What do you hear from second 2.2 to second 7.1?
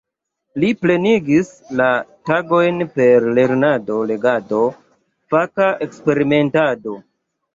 tagojn per lernado, legado, faka eksperimentado.